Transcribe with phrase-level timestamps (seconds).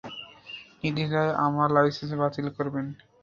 [0.81, 2.85] নির্দ্বিধায় আমার লাইসেন্স বাতিল করবেন।